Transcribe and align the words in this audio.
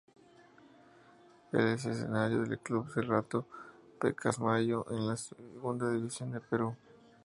Es 1.51 1.85
escenario 1.85 2.41
del 2.41 2.57
club 2.57 2.91
Serrato 2.91 3.45
Pacasmayo 3.99 4.83
en 4.89 5.07
la 5.07 5.15
Segunda 5.15 5.91
División 5.91 6.31
del 6.31 6.41
Perú. 6.41 6.75